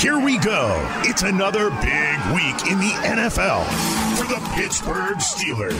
Here 0.00 0.18
we 0.18 0.38
go. 0.38 0.78
It's 1.02 1.20
another 1.24 1.68
big 1.68 2.18
week 2.32 2.72
in 2.72 2.78
the 2.78 2.96
NFL 3.02 3.66
for 4.16 4.26
the 4.26 4.40
Pittsburgh 4.54 5.18
Steelers. 5.18 5.76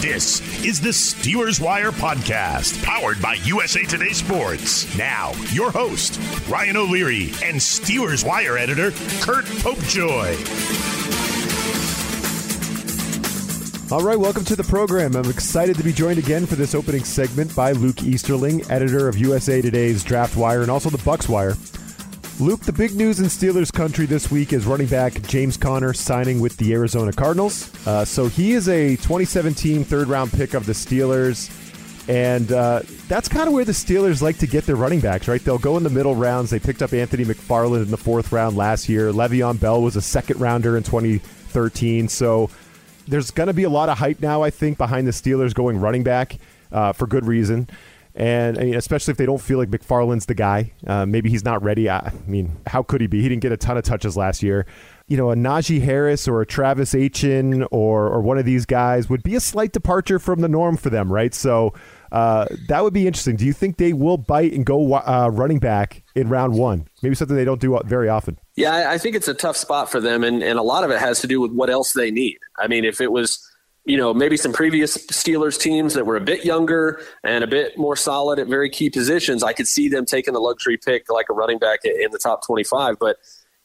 This 0.00 0.40
is 0.64 0.80
the 0.80 0.90
Steelers 0.90 1.60
Wire 1.60 1.90
podcast, 1.90 2.80
powered 2.84 3.20
by 3.20 3.34
USA 3.42 3.82
Today 3.82 4.12
Sports. 4.12 4.96
Now, 4.96 5.32
your 5.50 5.72
host, 5.72 6.20
Ryan 6.48 6.76
O'Leary, 6.76 7.32
and 7.42 7.56
Steelers 7.56 8.24
Wire 8.24 8.56
editor, 8.56 8.92
Curt 9.20 9.46
Popejoy. 9.64 10.93
All 13.94 14.02
right, 14.02 14.18
welcome 14.18 14.44
to 14.46 14.56
the 14.56 14.64
program. 14.64 15.14
I'm 15.14 15.30
excited 15.30 15.76
to 15.76 15.84
be 15.84 15.92
joined 15.92 16.18
again 16.18 16.46
for 16.46 16.56
this 16.56 16.74
opening 16.74 17.04
segment 17.04 17.54
by 17.54 17.70
Luke 17.70 18.02
Easterling, 18.02 18.68
editor 18.68 19.06
of 19.06 19.16
USA 19.16 19.62
Today's 19.62 20.02
Draft 20.02 20.36
Wire 20.36 20.62
and 20.62 20.70
also 20.70 20.90
the 20.90 20.98
Bucs 20.98 21.28
Wire. 21.28 21.54
Luke, 22.40 22.62
the 22.62 22.72
big 22.72 22.96
news 22.96 23.20
in 23.20 23.26
Steelers 23.26 23.72
country 23.72 24.04
this 24.04 24.32
week 24.32 24.52
is 24.52 24.66
running 24.66 24.88
back 24.88 25.22
James 25.28 25.56
Conner 25.56 25.92
signing 25.92 26.40
with 26.40 26.56
the 26.56 26.72
Arizona 26.72 27.12
Cardinals. 27.12 27.70
Uh, 27.86 28.04
so 28.04 28.26
he 28.26 28.54
is 28.54 28.68
a 28.68 28.96
2017 28.96 29.84
third 29.84 30.08
round 30.08 30.32
pick 30.32 30.54
of 30.54 30.66
the 30.66 30.72
Steelers. 30.72 31.48
And 32.08 32.50
uh, 32.50 32.82
that's 33.06 33.28
kind 33.28 33.46
of 33.46 33.52
where 33.52 33.64
the 33.64 33.70
Steelers 33.70 34.20
like 34.20 34.38
to 34.38 34.48
get 34.48 34.66
their 34.66 34.74
running 34.74 34.98
backs, 34.98 35.28
right? 35.28 35.40
They'll 35.40 35.56
go 35.56 35.76
in 35.76 35.84
the 35.84 35.88
middle 35.88 36.16
rounds. 36.16 36.50
They 36.50 36.58
picked 36.58 36.82
up 36.82 36.92
Anthony 36.92 37.24
McFarland 37.24 37.84
in 37.84 37.92
the 37.92 37.96
fourth 37.96 38.32
round 38.32 38.56
last 38.56 38.88
year. 38.88 39.12
Le'Veon 39.12 39.60
Bell 39.60 39.80
was 39.80 39.94
a 39.94 40.02
second 40.02 40.40
rounder 40.40 40.76
in 40.76 40.82
2013. 40.82 42.08
So 42.08 42.50
there's 43.06 43.30
going 43.30 43.46
to 43.46 43.52
be 43.52 43.64
a 43.64 43.70
lot 43.70 43.88
of 43.88 43.98
hype 43.98 44.20
now, 44.20 44.42
I 44.42 44.50
think, 44.50 44.78
behind 44.78 45.06
the 45.06 45.12
Steelers 45.12 45.54
going 45.54 45.78
running 45.78 46.02
back 46.02 46.38
uh, 46.72 46.92
for 46.92 47.06
good 47.06 47.26
reason. 47.26 47.68
And 48.16 48.58
I 48.58 48.64
mean, 48.64 48.74
especially 48.74 49.10
if 49.10 49.18
they 49.18 49.26
don't 49.26 49.40
feel 49.40 49.58
like 49.58 49.70
McFarland's 49.70 50.26
the 50.26 50.34
guy, 50.34 50.72
uh, 50.86 51.04
maybe 51.04 51.30
he's 51.30 51.44
not 51.44 51.62
ready. 51.64 51.90
I, 51.90 52.12
mean, 52.26 52.56
how 52.66 52.82
could 52.84 53.00
he 53.00 53.08
be? 53.08 53.22
He 53.22 53.28
didn't 53.28 53.42
get 53.42 53.50
a 53.50 53.56
ton 53.56 53.76
of 53.76 53.82
touches 53.82 54.16
last 54.16 54.42
year. 54.42 54.66
You 55.08 55.16
know, 55.16 55.32
a 55.32 55.34
Najee 55.34 55.82
Harris 55.82 56.28
or 56.28 56.40
a 56.40 56.46
Travis 56.46 56.94
Etienne 56.94 57.64
or 57.70 58.08
or 58.08 58.22
one 58.22 58.38
of 58.38 58.44
these 58.44 58.66
guys 58.66 59.10
would 59.10 59.22
be 59.22 59.34
a 59.34 59.40
slight 59.40 59.72
departure 59.72 60.18
from 60.18 60.40
the 60.40 60.48
norm 60.48 60.76
for 60.76 60.90
them, 60.90 61.12
right? 61.12 61.34
So 61.34 61.74
uh, 62.14 62.46
that 62.68 62.84
would 62.84 62.94
be 62.94 63.08
interesting. 63.08 63.34
Do 63.34 63.44
you 63.44 63.52
think 63.52 63.76
they 63.76 63.92
will 63.92 64.16
bite 64.16 64.52
and 64.52 64.64
go 64.64 64.94
uh, 64.94 65.28
running 65.32 65.58
back 65.58 66.04
in 66.14 66.28
round 66.28 66.54
one? 66.54 66.86
Maybe 67.02 67.16
something 67.16 67.36
they 67.36 67.44
don't 67.44 67.60
do 67.60 67.76
very 67.86 68.08
often. 68.08 68.38
Yeah, 68.54 68.88
I 68.88 68.98
think 68.98 69.16
it's 69.16 69.26
a 69.26 69.34
tough 69.34 69.56
spot 69.56 69.90
for 69.90 69.98
them, 69.98 70.22
and, 70.22 70.40
and 70.40 70.56
a 70.56 70.62
lot 70.62 70.84
of 70.84 70.92
it 70.92 71.00
has 71.00 71.20
to 71.22 71.26
do 71.26 71.40
with 71.40 71.50
what 71.50 71.70
else 71.70 71.92
they 71.92 72.12
need. 72.12 72.38
I 72.56 72.68
mean, 72.68 72.84
if 72.84 73.00
it 73.00 73.10
was, 73.10 73.44
you 73.84 73.96
know, 73.96 74.14
maybe 74.14 74.36
some 74.36 74.52
previous 74.52 74.96
Steelers 75.08 75.58
teams 75.58 75.94
that 75.94 76.06
were 76.06 76.14
a 76.14 76.20
bit 76.20 76.44
younger 76.44 77.02
and 77.24 77.42
a 77.42 77.48
bit 77.48 77.76
more 77.76 77.96
solid 77.96 78.38
at 78.38 78.46
very 78.46 78.70
key 78.70 78.90
positions, 78.90 79.42
I 79.42 79.52
could 79.52 79.66
see 79.66 79.88
them 79.88 80.06
taking 80.06 80.36
a 80.36 80.38
luxury 80.38 80.76
pick 80.76 81.10
like 81.10 81.26
a 81.30 81.32
running 81.34 81.58
back 81.58 81.80
in 81.84 82.12
the 82.12 82.18
top 82.18 82.46
25. 82.46 82.96
But 83.00 83.16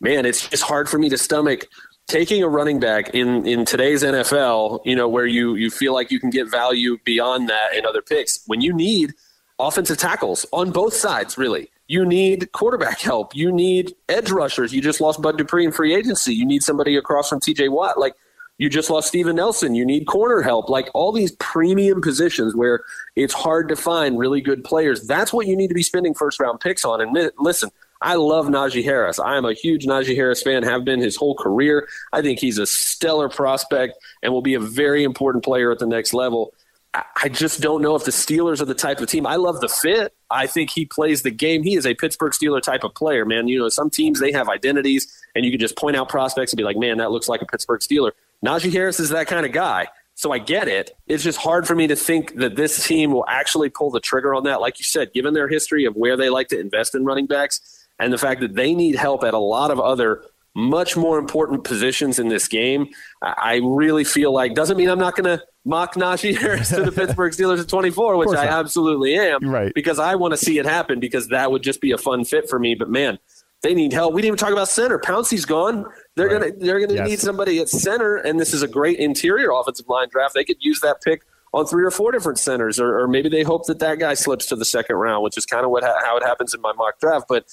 man, 0.02 0.25
it's 0.25 0.50
just 0.50 0.64
hard 0.64 0.89
for 0.89 0.97
me 0.97 1.08
to 1.09 1.20
stomach 1.20 1.67
taking 2.09 2.43
a 2.43 2.49
running 2.49 2.79
back 2.79 3.09
in 3.13 3.47
in 3.47 3.63
today's 3.63 4.03
NFL, 4.03 4.81
you 4.83 4.95
know, 4.95 5.07
where 5.07 5.25
you 5.25 5.55
you 5.55 5.69
feel 5.69 5.93
like 5.93 6.11
you 6.11 6.19
can 6.19 6.29
get 6.29 6.49
value 6.49 6.97
beyond 7.05 7.47
that 7.49 7.75
in 7.75 7.85
other 7.85 8.02
picks 8.02 8.43
when 8.47 8.59
you 8.59 8.73
need 8.73 9.13
offensive 9.59 9.97
tackles 9.97 10.45
on 10.52 10.71
both 10.71 10.93
sides, 10.93 11.37
really. 11.37 11.69
You 11.87 12.05
need 12.05 12.52
quarterback 12.52 12.99
help. 12.99 13.35
You 13.35 13.52
need 13.52 13.95
edge 14.09 14.30
rushers. 14.30 14.73
You 14.73 14.81
just 14.81 15.02
lost 15.02 15.21
Bud 15.21 15.37
Dupree 15.37 15.65
in 15.65 15.71
free 15.71 15.95
agency. 15.95 16.33
You 16.35 16.45
need 16.45 16.61
somebody 16.61 16.95
across 16.95 17.30
from 17.30 17.39
TJ 17.39 17.69
Watt. 17.69 17.99
Like 17.99 18.15
you 18.57 18.69
just 18.69 18.89
lost 18.89 19.07
Steven 19.07 19.37
Nelson. 19.37 19.73
You 19.73 19.85
need 19.85 20.05
corner 20.05 20.41
help. 20.41 20.69
Like 20.69 20.89
all 20.93 21.11
these 21.11 21.31
premium 21.33 22.02
positions 22.02 22.55
where 22.55 22.81
it's 23.15 23.33
hard 23.33 23.69
to 23.69 23.75
find 23.75 24.19
really 24.19 24.41
good 24.41 24.63
players. 24.63 25.07
That's 25.07 25.33
what 25.33 25.47
you 25.47 25.55
need 25.55 25.69
to 25.69 25.73
be 25.73 25.83
spending 25.83 26.13
first 26.13 26.39
round 26.39 26.59
picks 26.59 26.85
on. 26.85 27.02
And 27.02 27.31
listen, 27.39 27.71
I 28.02 28.16
love 28.16 28.47
Najee 28.47 28.83
Harris. 28.83 29.19
I 29.19 29.36
am 29.36 29.45
a 29.45 29.53
huge 29.53 29.86
Najee 29.86 30.16
Harris 30.16 30.42
fan, 30.42 30.64
have 30.64 30.86
been 30.86 31.00
his 31.00 31.15
whole 31.15 31.36
career. 31.36 31.87
I 32.14 32.21
think 32.21 32.39
he's 32.39 32.58
a 32.58 32.65
stellar 32.65 33.30
prospect 33.30 33.98
and 34.23 34.32
will 34.32 34.42
be 34.42 34.54
a 34.54 34.60
very 34.60 35.04
important 35.04 35.43
player 35.43 35.71
at 35.71 35.80
the 35.80 35.87
next 35.87 36.14
level. 36.14 36.54
I 36.93 37.30
just 37.30 37.61
don't 37.61 37.83
know 37.83 37.95
if 37.95 38.05
the 38.05 38.11
Steelers 38.11 38.61
are 38.61 38.65
the 38.65 38.73
type 38.73 38.99
of 38.99 39.09
team. 39.09 39.27
I 39.27 39.36
love 39.36 39.61
the 39.61 39.70
fit. 39.70 40.15
I 40.32 40.48
think 40.48 40.71
he 40.71 40.86
plays 40.86 41.21
the 41.21 41.30
game. 41.30 41.61
He 41.61 41.76
is 41.76 41.86
a 41.86 41.93
Pittsburgh 41.93 42.33
Steeler 42.33 42.61
type 42.61 42.83
of 42.83 42.95
player, 42.95 43.26
man. 43.26 43.48
You 43.48 43.59
know, 43.59 43.70
some 43.70 43.92
teams 43.92 44.20
they 44.20 44.32
have 44.32 44.49
identities, 44.49 45.08
and 45.36 45.45
you 45.45 45.52
can 45.52 45.59
just 45.59 45.77
point 45.77 45.95
out 45.95 46.09
prospects 46.09 46.52
and 46.52 46.58
be 46.58 46.64
like, 46.64 46.77
man, 46.77 46.98
that 46.98 47.11
looks 47.11 47.30
like 47.30 47.43
a 47.43 47.45
Pittsburgh 47.45 47.82
Steeler. 47.82 48.11
Najee 48.43 48.73
Harris 48.73 48.99
is 48.99 49.09
that 49.09 49.27
kind 49.27 49.45
of 49.45 49.52
guy. 49.52 49.88
So 50.15 50.32
I 50.32 50.39
get 50.39 50.67
it. 50.67 50.98
It's 51.08 51.23
just 51.23 51.38
hard 51.38 51.67
for 51.67 51.76
me 51.76 51.88
to 51.88 51.95
think 51.95 52.36
that 52.38 52.55
this 52.55 52.86
team 52.86 53.11
will 53.11 53.26
actually 53.27 53.70
pull 53.70 53.92
the 53.92 54.02
trigger 54.02 54.33
on 54.33 54.43
that. 54.45 54.59
Like 54.59 54.80
you 54.80 54.83
said, 54.83 55.14
given 55.14 55.33
their 55.33 55.48
history 55.48 55.86
of 55.86 55.95
where 55.95 56.17
they 56.17 56.30
like 56.30 56.48
to 56.49 56.59
invest 56.59 56.95
in 56.95 57.05
running 57.05 57.27
backs 57.27 57.78
and 57.99 58.14
the 58.14 58.17
fact 58.17 58.42
that 58.42 58.55
they 58.55 58.73
need 58.73 58.95
help 58.95 59.23
at 59.23 59.33
a 59.33 59.39
lot 59.39 59.71
of 59.71 59.80
other 59.80 60.23
much 60.55 60.98
more 60.98 61.17
important 61.17 61.64
positions 61.64 62.20
in 62.20 62.27
this 62.27 62.48
game. 62.48 62.89
I 63.21 63.61
really 63.64 64.04
feel 64.04 64.33
like 64.33 64.55
doesn't 64.55 64.77
mean 64.77 64.89
I'm 64.89 64.99
not 64.99 65.15
going 65.15 65.37
to 65.37 65.43
mock 65.65 65.95
Najee 65.95 66.38
Harris 66.39 66.70
to 66.70 66.83
the 66.83 66.92
Pittsburgh 66.95 67.32
Steelers 67.32 67.61
at 67.61 67.70
24, 67.70 68.17
which 68.17 68.30
I 68.30 68.48
absolutely 68.48 69.15
am, 69.15 69.42
right? 69.43 69.71
Because 69.73 69.99
I 69.99 70.15
want 70.15 70.33
to 70.33 70.38
see 70.38 70.59
it 70.59 70.65
happen 70.65 70.99
because 70.99 71.27
that 71.30 71.52
would 71.52 71.64
just 71.64 71.82
be 71.82 71.92
a 71.92 71.98
fun 71.98 72.26
fit 72.26 72.49
for 72.49 72.59
me. 72.59 72.76
But 72.76 72.89
man, 72.89 73.20
they 73.61 73.73
need 73.73 73.93
help. 73.93 74.14
We 74.14 74.21
didn't 74.21 74.36
even 74.36 74.38
talk 74.38 74.52
about 74.52 74.70
center. 74.70 74.99
Pouncey's 74.99 75.45
gone. 75.45 75.86
They're 76.15 76.27
right. 76.27 76.42
gonna 76.42 76.65
they're 76.65 76.80
gonna 76.80 76.99
yes. 76.99 77.09
need 77.09 77.20
somebody 77.20 77.59
at 77.59 77.70
center, 77.70 78.17
and 78.17 78.39
this 78.39 78.54
is 78.54 78.61
a 78.61 78.67
great 78.67 78.99
interior 78.99 79.52
offensive 79.52 79.88
line 79.88 80.08
draft. 80.09 80.33
They 80.33 80.43
could 80.43 80.58
use 80.59 80.80
that 80.82 81.02
pick 81.02 81.23
on 81.54 81.65
three 81.65 81.83
or 81.83 81.92
four 81.92 82.11
different 82.11 82.38
centers, 82.38 82.80
or, 82.80 82.99
or 82.99 83.08
maybe 83.08 83.27
they 83.27 83.43
hope 83.43 83.65
that 83.65 83.80
that 83.80 83.99
guy 83.99 84.14
slips 84.14 84.45
to 84.48 84.55
the 84.55 84.65
second 84.65 84.95
round, 84.95 85.23
which 85.23 85.38
is 85.38 85.45
kind 85.45 85.65
of 85.65 85.71
what 85.71 85.83
how 85.83 86.17
it 86.17 86.23
happens 86.23 86.54
in 86.54 86.61
my 86.61 86.73
mock 86.73 86.99
draft, 86.99 87.26
but 87.27 87.45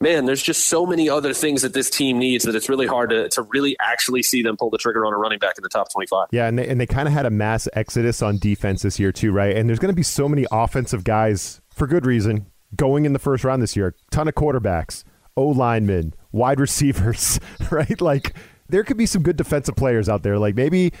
man, 0.00 0.26
there's 0.26 0.42
just 0.42 0.66
so 0.66 0.86
many 0.86 1.08
other 1.08 1.34
things 1.34 1.62
that 1.62 1.72
this 1.72 1.90
team 1.90 2.18
needs 2.18 2.44
that 2.44 2.54
it's 2.54 2.68
really 2.68 2.86
hard 2.86 3.10
to, 3.10 3.28
to 3.30 3.42
really 3.42 3.76
actually 3.80 4.22
see 4.22 4.42
them 4.42 4.56
pull 4.56 4.70
the 4.70 4.78
trigger 4.78 5.04
on 5.04 5.12
a 5.12 5.16
running 5.16 5.38
back 5.38 5.58
in 5.58 5.62
the 5.62 5.68
top 5.68 5.90
25. 5.92 6.28
Yeah, 6.30 6.46
and 6.46 6.58
they, 6.58 6.68
and 6.68 6.80
they 6.80 6.86
kind 6.86 7.08
of 7.08 7.14
had 7.14 7.26
a 7.26 7.30
mass 7.30 7.68
exodus 7.72 8.22
on 8.22 8.38
defense 8.38 8.82
this 8.82 8.98
year, 8.98 9.12
too, 9.12 9.32
right? 9.32 9.56
And 9.56 9.68
there's 9.68 9.78
going 9.78 9.92
to 9.92 9.96
be 9.96 10.02
so 10.02 10.28
many 10.28 10.46
offensive 10.52 11.04
guys, 11.04 11.60
for 11.70 11.86
good 11.86 12.06
reason, 12.06 12.46
going 12.76 13.04
in 13.04 13.12
the 13.12 13.18
first 13.18 13.44
round 13.44 13.62
this 13.62 13.76
year. 13.76 13.94
Ton 14.10 14.28
of 14.28 14.34
quarterbacks, 14.34 15.04
O 15.36 15.48
linemen, 15.48 16.14
wide 16.32 16.60
receivers, 16.60 17.40
right? 17.70 18.00
Like, 18.00 18.34
there 18.68 18.84
could 18.84 18.96
be 18.96 19.06
some 19.06 19.22
good 19.22 19.36
defensive 19.36 19.76
players 19.76 20.08
out 20.08 20.22
there. 20.22 20.38
Like, 20.38 20.54
maybe 20.54 20.92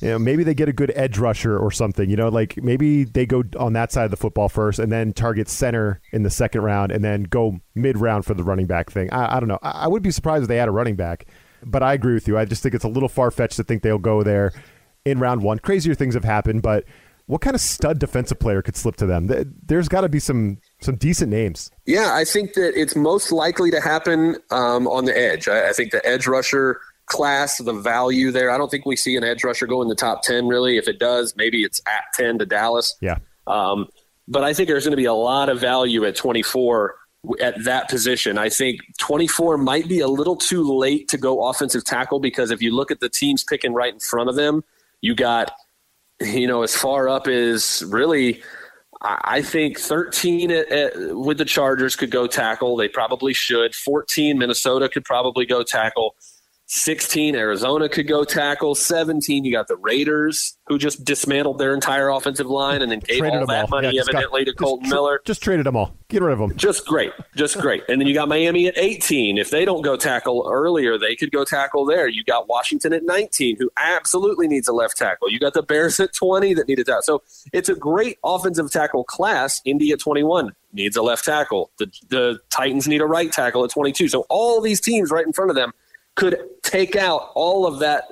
you 0.00 0.08
know, 0.08 0.18
maybe 0.18 0.44
they 0.44 0.54
get 0.54 0.68
a 0.68 0.72
good 0.72 0.92
edge 0.94 1.18
rusher 1.18 1.58
or 1.58 1.70
something. 1.70 2.10
You 2.10 2.16
know, 2.16 2.28
like 2.28 2.62
maybe 2.62 3.04
they 3.04 3.26
go 3.26 3.44
on 3.58 3.72
that 3.74 3.92
side 3.92 4.04
of 4.04 4.10
the 4.10 4.16
football 4.16 4.48
first 4.48 4.78
and 4.78 4.92
then 4.92 5.12
target 5.12 5.48
center 5.48 6.00
in 6.12 6.22
the 6.22 6.30
second 6.30 6.62
round 6.62 6.92
and 6.92 7.04
then 7.04 7.24
go 7.24 7.60
mid 7.74 7.98
round 7.98 8.24
for 8.24 8.34
the 8.34 8.44
running 8.44 8.66
back 8.66 8.90
thing. 8.90 9.12
I, 9.12 9.36
I 9.36 9.40
don't 9.40 9.48
know. 9.48 9.58
I, 9.62 9.70
I 9.70 9.88
would 9.88 10.02
be 10.02 10.10
surprised 10.10 10.42
if 10.42 10.48
they 10.48 10.56
had 10.56 10.68
a 10.68 10.72
running 10.72 10.96
back, 10.96 11.26
but 11.64 11.82
I 11.82 11.94
agree 11.94 12.14
with 12.14 12.28
you. 12.28 12.38
I 12.38 12.44
just 12.44 12.62
think 12.62 12.74
it's 12.74 12.84
a 12.84 12.88
little 12.88 13.08
far 13.08 13.30
fetched 13.30 13.56
to 13.56 13.64
think 13.64 13.82
they'll 13.82 13.98
go 13.98 14.22
there 14.22 14.52
in 15.04 15.18
round 15.18 15.42
one. 15.42 15.58
Crazier 15.58 15.94
things 15.94 16.14
have 16.14 16.24
happened, 16.24 16.62
but 16.62 16.84
what 17.26 17.40
kind 17.40 17.54
of 17.54 17.60
stud 17.60 17.98
defensive 17.98 18.38
player 18.38 18.62
could 18.62 18.76
slip 18.76 18.96
to 18.96 19.06
them? 19.06 19.28
There's 19.64 19.88
got 19.88 20.02
to 20.02 20.08
be 20.08 20.20
some 20.20 20.58
some 20.80 20.96
decent 20.96 21.30
names. 21.30 21.70
Yeah, 21.84 22.14
I 22.14 22.24
think 22.24 22.54
that 22.54 22.78
it's 22.80 22.94
most 22.94 23.32
likely 23.32 23.70
to 23.72 23.80
happen 23.80 24.36
um, 24.50 24.86
on 24.86 25.06
the 25.06 25.16
edge. 25.16 25.48
I, 25.48 25.70
I 25.70 25.72
think 25.72 25.90
the 25.90 26.06
edge 26.06 26.26
rusher 26.26 26.80
class, 27.06 27.58
the 27.58 27.72
value 27.72 28.30
there. 28.30 28.50
I 28.50 28.58
don't 28.58 28.70
think 28.70 28.84
we 28.84 28.96
see 28.96 29.16
an 29.16 29.24
edge 29.24 29.44
rusher 29.44 29.66
go 29.66 29.80
in 29.82 29.88
the 29.88 29.94
top 29.94 30.22
10, 30.22 30.46
really. 30.48 30.76
If 30.76 30.88
it 30.88 30.98
does, 30.98 31.34
maybe 31.36 31.62
it's 31.62 31.80
at 31.86 32.04
10 32.14 32.38
to 32.38 32.46
Dallas. 32.46 32.94
Yeah. 33.00 33.18
Um, 33.46 33.88
but 34.28 34.44
I 34.44 34.52
think 34.52 34.68
there's 34.68 34.84
going 34.84 34.92
to 34.92 34.96
be 34.96 35.04
a 35.04 35.14
lot 35.14 35.48
of 35.48 35.60
value 35.60 36.04
at 36.04 36.16
24 36.16 36.96
at 37.40 37.64
that 37.64 37.88
position. 37.88 38.38
I 38.38 38.48
think 38.48 38.80
24 38.98 39.58
might 39.58 39.88
be 39.88 40.00
a 40.00 40.08
little 40.08 40.36
too 40.36 40.62
late 40.62 41.08
to 41.08 41.16
go 41.16 41.48
offensive 41.48 41.84
tackle 41.84 42.20
because 42.20 42.50
if 42.50 42.60
you 42.60 42.74
look 42.74 42.90
at 42.90 43.00
the 43.00 43.08
teams 43.08 43.44
picking 43.44 43.72
right 43.72 43.92
in 43.92 44.00
front 44.00 44.28
of 44.28 44.36
them, 44.36 44.62
you 45.00 45.14
got, 45.14 45.52
you 46.20 46.46
know, 46.46 46.62
as 46.62 46.74
far 46.76 47.08
up 47.08 47.26
as 47.28 47.84
really. 47.88 48.42
I 49.02 49.42
think 49.42 49.78
13 49.78 50.50
at, 50.50 50.72
at, 50.72 50.92
with 51.14 51.36
the 51.36 51.44
Chargers 51.44 51.94
could 51.96 52.10
go 52.10 52.26
tackle. 52.26 52.76
They 52.76 52.88
probably 52.88 53.34
should. 53.34 53.74
14, 53.74 54.38
Minnesota 54.38 54.88
could 54.88 55.04
probably 55.04 55.44
go 55.44 55.62
tackle. 55.62 56.16
16 56.68 57.36
arizona 57.36 57.88
could 57.88 58.08
go 58.08 58.24
tackle. 58.24 58.74
17 58.74 59.44
you 59.44 59.52
got 59.52 59.68
the 59.68 59.76
raiders 59.76 60.58
who 60.66 60.78
just 60.78 61.04
dismantled 61.04 61.58
their 61.58 61.72
entire 61.72 62.08
offensive 62.08 62.48
line 62.48 62.82
and 62.82 62.90
then 62.90 62.98
gave 62.98 63.18
traded 63.18 63.40
all 63.40 63.46
that 63.46 63.62
all. 63.62 63.68
money 63.68 63.94
yeah, 63.94 64.00
evidently 64.00 64.44
got, 64.44 64.50
to 64.50 64.56
Kolton 64.56 64.84
just, 64.84 64.92
miller. 64.92 65.20
just 65.24 65.42
traded 65.42 65.64
them 65.64 65.76
all. 65.76 65.96
Get 66.08 66.22
rid 66.22 66.32
of 66.32 66.40
them. 66.40 66.56
Just 66.56 66.84
great 66.84 67.12
just 67.36 67.58
great. 67.58 67.84
And 67.88 68.00
then 68.00 68.08
you 68.08 68.14
got 68.14 68.28
miami 68.28 68.66
at 68.66 68.76
18 68.76 69.38
if 69.38 69.50
they 69.50 69.64
don't 69.64 69.82
go 69.82 69.96
tackle 69.96 70.48
earlier 70.50 70.98
they 70.98 71.14
could 71.14 71.30
go 71.30 71.44
tackle 71.44 71.84
there. 71.86 72.08
You 72.08 72.24
got 72.24 72.48
washington 72.48 72.92
at 72.92 73.04
19 73.04 73.56
who 73.58 73.70
absolutely 73.76 74.48
needs 74.48 74.66
a 74.66 74.72
left 74.72 74.96
tackle. 74.96 75.30
You 75.30 75.38
got 75.38 75.54
the 75.54 75.62
bears 75.62 76.00
at 76.00 76.14
20 76.14 76.54
that 76.54 76.66
need 76.66 76.80
a 76.80 76.84
tackle 76.84 77.02
so 77.02 77.22
it's 77.52 77.68
a 77.68 77.76
great 77.76 78.18
offensive 78.24 78.72
tackle 78.72 79.04
class. 79.04 79.62
Indy 79.64 79.94
21 79.96 80.52
needs 80.72 80.96
a 80.96 81.02
left 81.02 81.24
tackle. 81.24 81.70
The, 81.78 81.90
the 82.08 82.40
titans 82.50 82.88
need 82.88 83.00
a 83.00 83.06
right 83.06 83.30
tackle 83.30 83.64
at 83.64 83.70
22 83.70 84.08
so 84.08 84.26
all 84.28 84.60
these 84.60 84.80
teams 84.80 85.12
right 85.12 85.24
in 85.24 85.32
front 85.32 85.50
of 85.50 85.54
them 85.54 85.72
could 86.16 86.38
take 86.62 86.96
out 86.96 87.30
all 87.34 87.66
of 87.66 87.78
that 87.78 88.04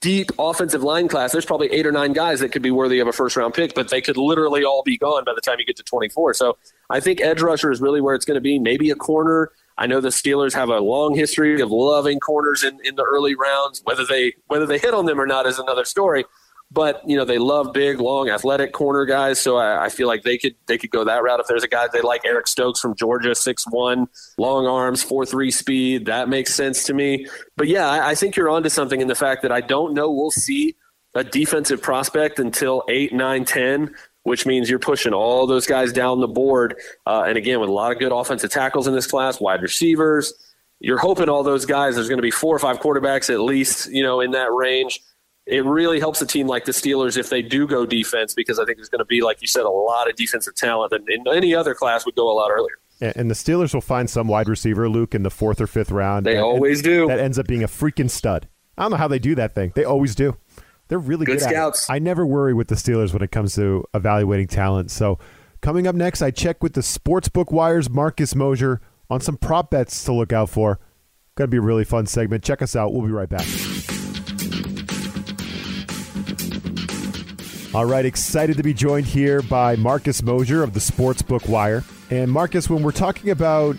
deep 0.00 0.30
offensive 0.38 0.82
line 0.82 1.08
class, 1.08 1.32
there's 1.32 1.44
probably 1.44 1.68
eight 1.68 1.86
or 1.86 1.92
nine 1.92 2.12
guys 2.12 2.40
that 2.40 2.50
could 2.50 2.62
be 2.62 2.70
worthy 2.70 2.98
of 2.98 3.08
a 3.08 3.12
first 3.12 3.36
round 3.36 3.54
pick, 3.54 3.74
but 3.74 3.88
they 3.88 4.00
could 4.00 4.16
literally 4.16 4.64
all 4.64 4.82
be 4.82 4.98
gone 4.98 5.24
by 5.24 5.32
the 5.34 5.40
time 5.40 5.56
you 5.58 5.64
get 5.64 5.76
to 5.76 5.82
24. 5.82 6.34
So 6.34 6.58
I 6.90 7.00
think 7.00 7.20
edge 7.20 7.40
rusher 7.40 7.70
is 7.70 7.80
really 7.80 8.00
where 8.00 8.14
it's 8.14 8.24
going 8.24 8.34
to 8.34 8.40
be. 8.40 8.58
Maybe 8.58 8.90
a 8.90 8.96
corner. 8.96 9.52
I 9.76 9.86
know 9.86 10.00
the 10.00 10.08
Steelers 10.08 10.52
have 10.54 10.68
a 10.68 10.80
long 10.80 11.14
history 11.14 11.60
of 11.60 11.70
loving 11.70 12.18
corners 12.18 12.64
in, 12.64 12.80
in 12.84 12.96
the 12.96 13.04
early 13.04 13.36
rounds. 13.36 13.80
Whether 13.84 14.04
they 14.04 14.34
whether 14.48 14.66
they 14.66 14.78
hit 14.78 14.94
on 14.94 15.06
them 15.06 15.20
or 15.20 15.26
not 15.26 15.46
is 15.46 15.58
another 15.58 15.84
story. 15.84 16.24
But 16.70 17.02
you 17.06 17.16
know 17.16 17.24
they 17.24 17.38
love 17.38 17.72
big, 17.72 17.98
long, 17.98 18.28
athletic 18.28 18.72
corner 18.72 19.06
guys, 19.06 19.40
so 19.40 19.56
I, 19.56 19.86
I, 19.86 19.88
feel 19.88 20.06
like 20.06 20.22
they 20.22 20.36
could 20.36 20.54
they 20.66 20.76
could 20.76 20.90
go 20.90 21.02
that 21.02 21.22
route. 21.22 21.40
If 21.40 21.46
there's 21.46 21.64
a 21.64 21.68
guy 21.68 21.88
they 21.90 22.02
like, 22.02 22.26
Eric 22.26 22.46
Stokes 22.46 22.78
from 22.78 22.94
Georgia, 22.94 23.34
six 23.34 23.64
one, 23.70 24.06
long 24.36 24.66
arms, 24.66 25.02
four 25.02 25.24
three 25.24 25.50
speed, 25.50 26.04
that 26.06 26.28
makes 26.28 26.54
sense 26.54 26.84
to 26.84 26.92
me. 26.92 27.26
But 27.56 27.68
yeah, 27.68 27.88
I, 27.88 28.10
I 28.10 28.14
think 28.14 28.36
you're 28.36 28.50
onto 28.50 28.68
something 28.68 29.00
in 29.00 29.08
the 29.08 29.14
fact 29.14 29.40
that 29.42 29.52
I 29.52 29.62
don't 29.62 29.94
know 29.94 30.10
we'll 30.10 30.30
see 30.30 30.76
a 31.14 31.24
defensive 31.24 31.80
prospect 31.80 32.38
until 32.38 32.84
eight, 32.90 33.14
nine, 33.14 33.46
ten, 33.46 33.94
which 34.24 34.44
means 34.44 34.68
you're 34.68 34.78
pushing 34.78 35.14
all 35.14 35.46
those 35.46 35.66
guys 35.66 35.90
down 35.90 36.20
the 36.20 36.28
board. 36.28 36.76
Uh, 37.06 37.22
and 37.22 37.38
again, 37.38 37.60
with 37.60 37.70
a 37.70 37.72
lot 37.72 37.92
of 37.92 37.98
good 37.98 38.12
offensive 38.12 38.50
tackles 38.50 38.86
in 38.86 38.92
this 38.92 39.06
class, 39.06 39.40
wide 39.40 39.62
receivers, 39.62 40.34
you're 40.80 40.98
hoping 40.98 41.30
all 41.30 41.42
those 41.42 41.64
guys. 41.64 41.94
There's 41.94 42.08
going 42.08 42.18
to 42.18 42.22
be 42.22 42.30
four 42.30 42.54
or 42.54 42.58
five 42.58 42.78
quarterbacks 42.78 43.30
at 43.32 43.40
least, 43.40 43.90
you 43.90 44.02
know, 44.02 44.20
in 44.20 44.32
that 44.32 44.52
range 44.52 45.00
it 45.48 45.64
really 45.64 45.98
helps 45.98 46.20
a 46.20 46.26
team 46.26 46.46
like 46.46 46.66
the 46.66 46.72
Steelers 46.72 47.16
if 47.16 47.30
they 47.30 47.40
do 47.40 47.66
go 47.66 47.86
defense 47.86 48.34
because 48.34 48.58
I 48.58 48.66
think 48.66 48.76
there's 48.76 48.90
going 48.90 48.98
to 48.98 49.06
be, 49.06 49.22
like 49.22 49.40
you 49.40 49.48
said, 49.48 49.62
a 49.62 49.70
lot 49.70 50.08
of 50.08 50.14
defensive 50.14 50.54
talent 50.54 50.90
that 50.90 51.00
in 51.08 51.26
any 51.26 51.54
other 51.54 51.74
class 51.74 52.04
would 52.04 52.14
go 52.14 52.30
a 52.30 52.34
lot 52.34 52.50
earlier. 52.50 52.78
And 53.00 53.30
the 53.30 53.34
Steelers 53.34 53.72
will 53.72 53.80
find 53.80 54.10
some 54.10 54.28
wide 54.28 54.48
receiver, 54.48 54.90
Luke, 54.90 55.14
in 55.14 55.22
the 55.22 55.30
fourth 55.30 55.60
or 55.60 55.66
fifth 55.66 55.90
round. 55.90 56.26
They 56.26 56.36
always 56.36 56.82
do. 56.82 57.06
That 57.06 57.18
ends 57.18 57.38
up 57.38 57.46
being 57.46 57.62
a 57.62 57.68
freaking 57.68 58.10
stud. 58.10 58.46
I 58.76 58.82
don't 58.82 58.90
know 58.90 58.96
how 58.98 59.08
they 59.08 59.18
do 59.18 59.34
that 59.36 59.54
thing. 59.54 59.72
They 59.74 59.84
always 59.84 60.14
do. 60.14 60.36
They're 60.88 60.98
really 60.98 61.24
good, 61.24 61.38
good 61.38 61.48
scouts. 61.48 61.88
I 61.88 61.98
never 61.98 62.26
worry 62.26 62.52
with 62.52 62.68
the 62.68 62.74
Steelers 62.74 63.12
when 63.12 63.22
it 63.22 63.30
comes 63.30 63.54
to 63.54 63.84
evaluating 63.94 64.48
talent. 64.48 64.90
So, 64.90 65.18
coming 65.62 65.86
up 65.86 65.94
next, 65.94 66.22
I 66.22 66.30
check 66.30 66.62
with 66.62 66.74
the 66.74 66.80
Sportsbook 66.80 67.52
Wires 67.52 67.88
Marcus 67.88 68.34
Mosher 68.34 68.80
on 69.08 69.20
some 69.20 69.36
prop 69.36 69.70
bets 69.70 70.04
to 70.04 70.12
look 70.12 70.32
out 70.32 70.50
for. 70.50 70.78
Going 71.36 71.48
to 71.48 71.50
be 71.50 71.58
a 71.58 71.62
really 71.62 71.84
fun 71.84 72.06
segment. 72.06 72.42
Check 72.42 72.62
us 72.62 72.74
out. 72.74 72.92
We'll 72.92 73.06
be 73.06 73.12
right 73.12 73.28
back. 73.28 73.46
All 77.74 77.84
right, 77.84 78.06
excited 78.06 78.56
to 78.56 78.62
be 78.62 78.72
joined 78.72 79.04
here 79.04 79.42
by 79.42 79.76
Marcus 79.76 80.22
Mosher 80.22 80.62
of 80.62 80.72
the 80.72 80.80
Sportsbook 80.80 81.46
Wire. 81.50 81.84
And 82.10 82.32
Marcus, 82.32 82.70
when 82.70 82.82
we're 82.82 82.92
talking 82.92 83.28
about 83.28 83.76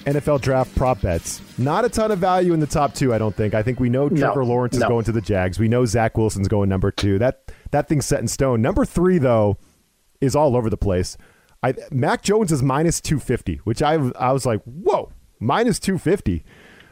NFL 0.00 0.42
draft 0.42 0.76
prop 0.76 1.00
bets, 1.00 1.40
not 1.56 1.86
a 1.86 1.88
ton 1.88 2.10
of 2.10 2.18
value 2.18 2.52
in 2.52 2.60
the 2.60 2.66
top 2.66 2.92
two, 2.92 3.14
I 3.14 3.18
don't 3.18 3.34
think. 3.34 3.54
I 3.54 3.62
think 3.62 3.80
we 3.80 3.88
know 3.88 4.10
Trevor 4.10 4.42
no, 4.42 4.46
Lawrence 4.46 4.74
is 4.74 4.80
no. 4.80 4.88
going 4.88 5.06
to 5.06 5.12
the 5.12 5.22
Jags. 5.22 5.58
We 5.58 5.68
know 5.68 5.86
Zach 5.86 6.18
Wilson's 6.18 6.48
going 6.48 6.68
number 6.68 6.90
two. 6.90 7.18
That 7.18 7.50
that 7.70 7.88
thing's 7.88 8.04
set 8.04 8.20
in 8.20 8.28
stone. 8.28 8.60
Number 8.60 8.84
three, 8.84 9.16
though, 9.16 9.56
is 10.20 10.36
all 10.36 10.54
over 10.54 10.68
the 10.68 10.76
place. 10.76 11.16
I, 11.62 11.74
Mac 11.90 12.22
Jones 12.22 12.52
is 12.52 12.62
minus 12.62 13.00
250, 13.00 13.56
which 13.64 13.80
I, 13.80 13.94
I 14.18 14.32
was 14.32 14.44
like, 14.44 14.62
whoa, 14.64 15.12
minus 15.38 15.78
250. 15.78 16.44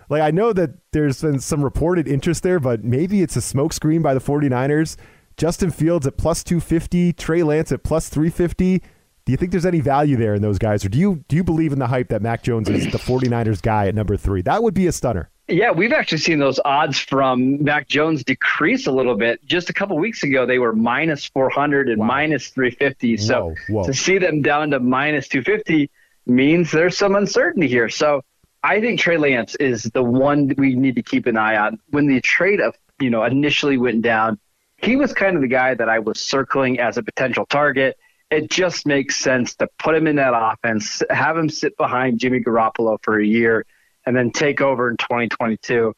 Like, 0.09 0.23
I 0.23 0.31
know 0.31 0.55
that 0.55 0.71
there's 0.93 1.21
been 1.21 1.41
some 1.41 1.63
reported 1.63 2.09
interest 2.09 2.43
there, 2.43 2.59
but 2.59 2.85
maybe 2.85 3.21
it's 3.21 3.37
a 3.37 3.41
smokescreen 3.41 4.03
by 4.03 4.15
the 4.15 4.21
49ers. 4.21 4.97
Justin 5.39 5.71
Fields 5.71 6.05
at 6.05 6.17
plus 6.17 6.43
250, 6.43 7.13
Trey 7.13 7.45
Lance 7.45 7.71
at 7.71 7.85
plus 7.85 8.09
350. 8.09 8.83
Do 9.25 9.33
you 9.33 9.37
think 9.37 9.53
there's 9.53 9.67
any 9.67 9.81
value 9.81 10.17
there 10.17 10.35
in 10.35 10.43
those 10.43 10.59
guys, 10.59 10.85
or 10.85 10.89
do 10.89 10.99
you 10.99 11.25
do 11.29 11.37
you 11.37 11.45
believe 11.45 11.73
in 11.73 11.79
the 11.79 11.87
hype 11.87 12.09
that 12.09 12.23
Mac 12.23 12.43
Jones 12.43 12.69
is 12.69 12.91
the 12.91 12.99
49ers 12.99 13.63
guy 13.63 13.87
at 13.87 13.95
number 13.95 14.17
three? 14.17 14.43
That 14.43 14.63
would 14.63 14.75
be 14.75 14.87
a 14.89 14.93
stunner. 14.93 15.31
Yeah, 15.47 15.71
we've 15.71 15.93
actually 15.93 16.19
seen 16.19 16.41
those 16.41 16.59
odds 16.65 16.99
from 16.99 17.63
Mac 17.63 17.89
Jones 17.89 18.25
decrease 18.25 18.87
a 18.87 18.93
little 18.93 19.17
bit. 19.17 19.45
Just 19.47 19.71
a 19.71 19.73
couple 19.73 19.97
weeks 19.97 20.23
ago, 20.23 20.45
they 20.45 20.59
were 20.59 20.73
minus 20.73 21.25
400 21.27 21.89
and 21.89 21.99
wow. 21.99 22.07
minus 22.07 22.49
350. 22.49 23.17
So 23.19 23.41
whoa, 23.41 23.55
whoa. 23.69 23.85
to 23.85 23.95
see 23.95 24.19
them 24.19 24.43
down 24.43 24.71
to 24.71 24.81
minus 24.81 25.29
250 25.29 25.89
means 26.27 26.71
there's 26.71 26.99
some 26.99 27.15
uncertainty 27.15 27.69
here. 27.69 27.89
So 27.89 28.25
I 28.63 28.81
think 28.81 28.99
Trey 28.99 29.19
Lance 29.19 29.55
is 29.57 29.85
the 29.85 30.03
one 30.03 30.53
we 30.59 30.75
need 30.75 30.97
to 30.97 31.03
keep 31.03 31.27
an 31.27 31.37
eye 31.37 31.57
on. 31.57 31.79
When 31.91 32.07
the 32.07 32.21
trade 32.21 32.61
of 32.61 32.75
you 32.99 33.11
know 33.11 33.25
initially 33.25 33.79
went 33.79 34.03
down, 34.03 34.39
he 34.79 34.97
was 34.97 35.13
kind 35.13 35.37
of 35.37 35.43
the 35.43 35.49
guy 35.49 35.75
that 35.75 35.89
I 35.89 35.99
was 35.99 36.21
circling 36.21 36.79
as 36.81 36.97
a 36.97 37.03
potential 37.03 37.45
target. 37.47 37.99
It 38.31 38.51
just 38.51 38.87
makes 38.87 39.17
sense 39.17 39.57
to 39.57 39.69
put 39.79 39.95
him 39.95 40.07
in 40.07 40.17
that 40.17 40.35
offense, 40.35 41.03
have 41.11 41.37
him 41.37 41.49
sit 41.49 41.77
behind 41.77 42.21
Jimmy 42.21 42.41
Garoppolo 42.41 42.99
for 43.03 43.19
a 43.19 43.25
year, 43.25 43.67
and 44.07 44.17
then 44.17 44.31
take 44.31 44.61
over 44.61 44.91
in 44.91 44.97
2022. 44.99 45.95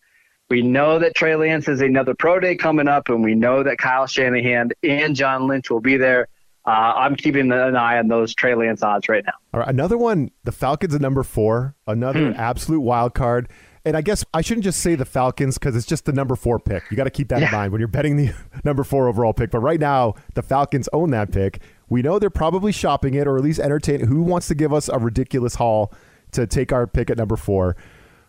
We 0.48 0.62
know 0.62 0.98
that 0.98 1.14
Trey 1.14 1.36
Lance 1.36 1.66
has 1.66 1.80
another 1.80 2.14
pro 2.14 2.40
day 2.40 2.56
coming 2.56 2.88
up, 2.88 3.08
and 3.08 3.22
we 3.22 3.34
know 3.34 3.62
that 3.62 3.78
Kyle 3.78 4.06
Shanahan 4.06 4.70
and 4.82 5.14
John 5.14 5.46
Lynch 5.46 5.70
will 5.70 5.80
be 5.80 5.96
there. 5.96 6.28
Uh, 6.64 6.92
I'm 6.96 7.16
keeping 7.16 7.52
an 7.52 7.76
eye 7.76 7.98
on 7.98 8.08
those 8.08 8.34
Trey 8.34 8.54
Lance 8.54 8.82
odds 8.82 9.08
right 9.08 9.24
now. 9.24 9.32
All 9.54 9.60
right, 9.60 9.68
another 9.68 9.96
one. 9.96 10.30
The 10.44 10.52
Falcons 10.52 10.94
at 10.94 11.00
number 11.00 11.22
four, 11.22 11.76
another 11.86 12.32
hmm. 12.32 12.38
absolute 12.38 12.80
wild 12.80 13.14
card 13.14 13.48
and 13.84 13.96
I 13.96 14.02
guess 14.02 14.24
I 14.34 14.42
shouldn't 14.42 14.64
just 14.64 14.80
say 14.80 14.94
the 14.94 15.04
Falcons 15.04 15.58
because 15.58 15.74
it's 15.74 15.86
just 15.86 16.04
the 16.04 16.12
number 16.12 16.36
four 16.36 16.58
pick. 16.58 16.82
You 16.90 16.96
got 16.96 17.04
to 17.04 17.10
keep 17.10 17.28
that 17.28 17.40
yeah. 17.40 17.48
in 17.48 17.52
mind 17.52 17.72
when 17.72 17.80
you're 17.80 17.88
betting 17.88 18.16
the 18.16 18.32
number 18.64 18.84
four 18.84 19.08
overall 19.08 19.32
pick. 19.32 19.50
But 19.50 19.60
right 19.60 19.80
now, 19.80 20.14
the 20.34 20.42
Falcons 20.42 20.88
own 20.92 21.10
that 21.10 21.32
pick. 21.32 21.60
We 21.88 22.02
know 22.02 22.18
they're 22.18 22.30
probably 22.30 22.72
shopping 22.72 23.14
it 23.14 23.26
or 23.26 23.36
at 23.36 23.42
least 23.42 23.58
entertaining. 23.58 24.06
Who 24.06 24.22
wants 24.22 24.48
to 24.48 24.54
give 24.54 24.72
us 24.72 24.88
a 24.88 24.98
ridiculous 24.98 25.54
haul 25.56 25.92
to 26.32 26.46
take 26.46 26.72
our 26.72 26.86
pick 26.86 27.10
at 27.10 27.16
number 27.16 27.36
four? 27.36 27.76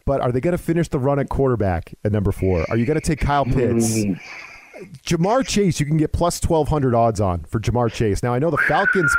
But 0.05 0.21
are 0.21 0.31
they 0.31 0.41
going 0.41 0.53
to 0.53 0.63
finish 0.63 0.87
the 0.87 0.99
run 0.99 1.19
at 1.19 1.29
quarterback 1.29 1.93
at 2.03 2.11
number 2.11 2.31
four? 2.31 2.65
Are 2.69 2.77
you 2.77 2.85
going 2.85 2.99
to 2.99 3.05
take 3.05 3.19
Kyle 3.19 3.45
Pitts? 3.45 3.97
Mm. 3.97 4.19
Ja'Marr 5.05 5.45
Chase, 5.45 5.79
you 5.79 5.85
can 5.85 5.97
get 5.97 6.11
plus 6.11 6.41
1,200 6.43 6.95
odds 6.95 7.21
on 7.21 7.43
for 7.43 7.59
Ja'Marr 7.59 7.91
Chase. 7.91 8.23
Now, 8.23 8.33
I 8.33 8.39
know 8.39 8.49
the 8.49 8.57
Falcons. 8.57 9.15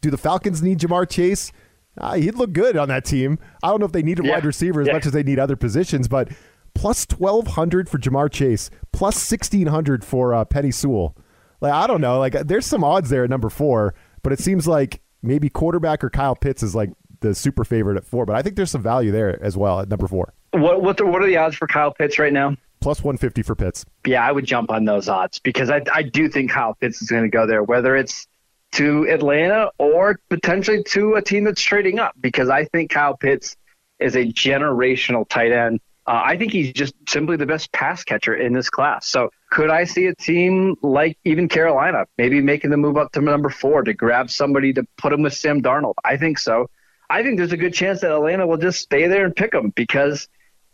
Do 0.00 0.10
the 0.10 0.18
Falcons 0.18 0.60
need 0.60 0.80
Ja'Marr 0.80 1.08
Chase? 1.08 1.52
Uh, 1.98 2.14
he'd 2.14 2.34
look 2.34 2.52
good 2.52 2.76
on 2.76 2.88
that 2.88 3.04
team. 3.04 3.38
I 3.62 3.68
don't 3.68 3.80
know 3.80 3.86
if 3.86 3.92
they 3.92 4.02
need 4.02 4.18
a 4.20 4.24
yeah. 4.24 4.32
wide 4.32 4.44
receiver 4.44 4.80
as 4.80 4.86
yeah. 4.86 4.94
much 4.94 5.06
as 5.06 5.12
they 5.12 5.22
need 5.22 5.38
other 5.38 5.56
positions, 5.56 6.08
but 6.08 6.28
plus 6.74 7.06
1,200 7.18 7.88
for 7.88 7.98
Ja'Marr 7.98 8.30
Chase, 8.30 8.70
plus 8.92 9.14
1,600 9.30 10.04
for 10.04 10.34
uh, 10.34 10.44
Penei 10.44 10.72
Sewell. 10.72 11.16
Like, 11.60 11.72
I 11.72 11.86
don't 11.86 12.00
know. 12.00 12.18
Like, 12.18 12.32
there's 12.32 12.66
some 12.66 12.82
odds 12.82 13.10
there 13.10 13.24
at 13.24 13.30
number 13.30 13.50
four, 13.50 13.94
but 14.22 14.32
it 14.32 14.40
seems 14.40 14.66
like 14.66 15.00
maybe 15.22 15.48
quarterback 15.48 16.02
or 16.02 16.10
Kyle 16.10 16.34
Pitts 16.34 16.62
is 16.62 16.74
like 16.74 16.90
the 17.20 17.34
super 17.34 17.64
favorite 17.64 17.96
at 17.96 18.04
four, 18.04 18.26
but 18.26 18.36
I 18.36 18.42
think 18.42 18.56
there's 18.56 18.70
some 18.70 18.82
value 18.82 19.12
there 19.12 19.42
as 19.42 19.56
well 19.56 19.80
at 19.80 19.88
number 19.88 20.08
four. 20.08 20.34
What 20.50 20.82
what, 20.82 20.96
the, 20.98 21.06
what 21.06 21.22
are 21.22 21.26
the 21.26 21.36
odds 21.36 21.56
for 21.56 21.66
Kyle 21.66 21.92
Pitts 21.92 22.18
right 22.18 22.32
now? 22.32 22.56
Plus 22.80 23.02
150 23.02 23.42
for 23.42 23.54
Pitts. 23.54 23.86
Yeah, 24.04 24.26
I 24.26 24.32
would 24.32 24.44
jump 24.44 24.70
on 24.70 24.84
those 24.84 25.08
odds 25.08 25.38
because 25.38 25.70
I, 25.70 25.82
I 25.94 26.02
do 26.02 26.28
think 26.28 26.50
Kyle 26.50 26.74
Pitts 26.74 27.00
is 27.00 27.08
going 27.08 27.22
to 27.22 27.28
go 27.28 27.46
there, 27.46 27.62
whether 27.62 27.96
it's 27.96 28.26
to 28.72 29.08
Atlanta 29.08 29.70
or 29.78 30.18
potentially 30.28 30.82
to 30.84 31.14
a 31.14 31.22
team 31.22 31.44
that's 31.44 31.62
trading 31.62 31.98
up 31.98 32.14
because 32.20 32.48
I 32.48 32.64
think 32.64 32.90
Kyle 32.90 33.16
Pitts 33.16 33.56
is 33.98 34.16
a 34.16 34.24
generational 34.24 35.28
tight 35.28 35.52
end. 35.52 35.80
Uh, 36.06 36.20
I 36.24 36.36
think 36.36 36.52
he's 36.52 36.72
just 36.72 36.94
simply 37.08 37.36
the 37.36 37.46
best 37.46 37.70
pass 37.70 38.02
catcher 38.02 38.34
in 38.34 38.52
this 38.52 38.68
class. 38.68 39.06
So 39.06 39.30
could 39.50 39.70
I 39.70 39.84
see 39.84 40.06
a 40.06 40.14
team 40.14 40.74
like 40.82 41.16
even 41.24 41.48
Carolina 41.48 42.06
maybe 42.18 42.40
making 42.40 42.70
the 42.70 42.76
move 42.76 42.96
up 42.96 43.12
to 43.12 43.20
number 43.20 43.50
four 43.50 43.82
to 43.82 43.94
grab 43.94 44.30
somebody 44.30 44.72
to 44.72 44.84
put 44.96 45.12
him 45.12 45.22
with 45.22 45.34
Sam 45.34 45.62
Darnold? 45.62 45.94
I 46.04 46.16
think 46.16 46.38
so. 46.38 46.68
I 47.08 47.22
think 47.22 47.36
there's 47.38 47.52
a 47.52 47.58
good 47.58 47.74
chance 47.74 48.00
that 48.00 48.10
Atlanta 48.10 48.46
will 48.46 48.56
just 48.56 48.80
stay 48.80 49.06
there 49.06 49.24
and 49.26 49.36
pick 49.36 49.54
him 49.54 49.70
because 49.76 50.28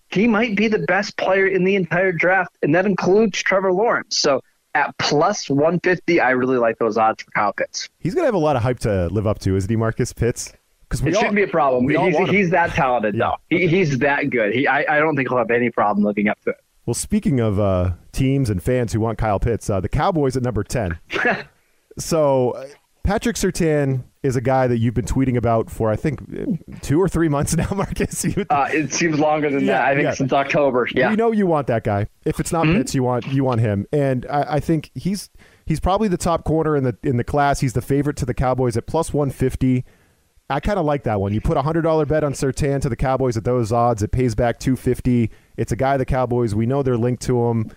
he 0.09 0.27
might 0.27 0.57
be 0.57 0.69
the 0.69 0.79
best 0.79 1.17
player 1.17 1.47
in 1.47 1.65
the 1.65 1.75
entire 1.75 2.13
draft, 2.13 2.57
and 2.63 2.75
that 2.75 2.87
includes 2.87 3.43
Trevor 3.43 3.73
Lawrence. 3.73 4.17
So 4.17 4.43
at 4.79 4.97
plus 4.99 5.51
150, 5.51 6.21
I 6.21 6.31
really 6.31 6.59
like 6.59 6.79
those 6.79 6.97
odds 6.97 7.23
for 7.23 7.31
Kyle 7.33 7.53
Pitts. 7.53 7.89
He's 7.99 8.15
going 8.15 8.23
to 8.23 8.27
have 8.27 8.35
a 8.35 8.39
lot 8.39 8.57
of 8.57 8.63
hype 8.63 8.79
to 8.81 9.09
live 9.09 9.27
up 9.27 9.39
to, 9.41 9.57
isn't 9.57 9.69
he, 9.69 9.77
Marcus 9.77 10.13
Pitts? 10.13 10.53
Because 10.89 11.05
it 11.05 11.15
all, 11.15 11.21
shouldn't 11.21 11.37
be 11.37 11.43
a 11.43 11.49
problem. 11.49 11.89
He's, 11.89 12.31
he's 12.31 12.51
that 12.51 12.71
talented. 12.71 13.15
Yeah. 13.15 13.19
No, 13.19 13.37
he, 13.51 13.67
he's 13.67 13.99
that 13.99 14.31
good. 14.31 14.55
He, 14.55 14.67
I, 14.67 14.97
I 14.97 14.99
don't 15.01 15.17
think 15.17 15.29
he'll 15.29 15.39
have 15.39 15.51
any 15.51 15.71
problem 15.71 16.05
living 16.05 16.29
up 16.29 16.41
to 16.45 16.51
it. 16.51 16.57
Well, 16.87 16.95
speaking 16.95 17.41
of 17.41 17.61
uh, 17.61 17.93
teams 18.13 18.49
and 18.49 18.63
fans 18.63 18.95
who 18.95 19.01
want 19.01 19.19
Kyle 19.19 19.39
Pitts, 19.39 19.69
uh, 19.69 19.81
the 19.81 19.89
Cowboys 19.91 20.37
at 20.37 20.43
number 20.43 20.65
10. 20.65 20.99
so 21.99 22.53
uh, 22.53 22.67
Patrick 23.03 23.37
Surtain 23.37 24.05
is 24.23 24.37
a 24.37 24.41
guy 24.41 24.67
that 24.67 24.79
you've 24.79 24.95
been 24.95 25.05
tweeting 25.05 25.37
about 25.37 25.71
for 25.71 25.91
I 25.91 25.97
think 25.97 26.83
two 26.83 27.01
or 27.01 27.09
three 27.09 27.29
months 27.29 27.57
now, 27.57 27.69
Marcus. 27.75 28.25
uh, 28.25 28.69
it 28.71 28.93
seems 28.93 29.19
longer 29.19 29.51
than 29.51 29.61
yeah, 29.61 29.79
that. 29.79 29.87
I 29.87 29.95
think 29.95 30.05
yeah. 30.05 30.15
since 30.15 30.33
October. 30.33 30.89
Yeah, 30.93 31.11
you 31.11 31.17
know 31.17 31.33
you 31.33 31.47
want 31.47 31.67
that 31.69 31.85
guy. 31.85 32.09
If 32.25 32.41
it's 32.41 32.53
not 32.53 32.67
mm-hmm. 32.67 32.79
Pitts, 32.79 32.95
you 32.95 33.03
want 33.03 33.27
you 33.29 33.45
want 33.45 33.61
him, 33.61 33.87
and 33.93 34.27
I, 34.27 34.55
I, 34.55 34.61
think 34.61 34.91
he's 34.95 35.31
he's 35.67 35.81
probably 35.81 36.09
the 36.09 36.17
top 36.17 36.45
corner 36.45 36.77
in 36.77 36.85
the 36.85 36.97
in 37.03 37.17
the 37.17 37.25
class. 37.25 37.61
He's 37.61 37.73
the 37.73 37.83
favorite 37.83 38.17
to 38.19 38.27
the 38.27 38.35
Cowboys 38.35 38.77
at 38.77 38.87
plus 38.87 39.13
one 39.13 39.31
fifty. 39.31 39.85
I 40.51 40.61
kind 40.61 40.79
of 40.79 40.87
like 40.87 41.03
that 41.05 41.21
one. 41.21 41.35
You 41.35 41.41
put 41.41 41.57
a 41.57 41.63
hundred 41.63 41.83
dollar 41.83 42.07
bet 42.07 42.25
on 42.25 42.33
Surtain 42.33 42.81
to 42.81 42.89
the 42.89 42.97
Cowboys 42.97 43.37
at 43.37 43.45
those 43.45 43.71
odds. 43.71 44.03
It 44.03 44.13
pays 44.13 44.35
back 44.35 44.59
two 44.59 44.77
fifty. 44.77 45.31
It's 45.57 45.73
a 45.73 45.77
guy 45.77 45.97
the 45.97 46.07
Cowboys. 46.07 46.55
We 46.55 46.67
know 46.67 46.83
they're 46.83 46.97
linked 46.97 47.23
to 47.25 47.49
him. 47.49 47.71